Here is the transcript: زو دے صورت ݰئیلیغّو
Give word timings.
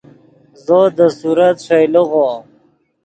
زو 0.63 0.79
دے 0.95 1.07
صورت 1.19 1.55
ݰئیلیغّو 1.65 2.27